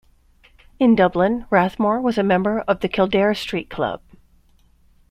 In 0.79 0.95
Dublin, 0.95 1.45
Rathmore 1.51 2.01
was 2.01 2.17
a 2.17 2.23
member 2.23 2.61
of 2.61 2.79
the 2.79 2.89
Kildare 2.89 3.35
Street 3.35 3.69
Club. 3.69 4.01